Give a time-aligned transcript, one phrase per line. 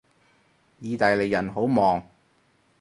[0.79, 2.01] 意大利人好忙